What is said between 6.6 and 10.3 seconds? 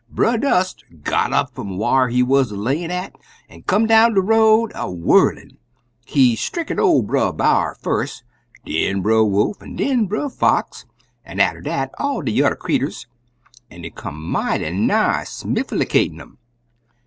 ol' Brer B'ar fust, den Brer Wolf, an' den Brer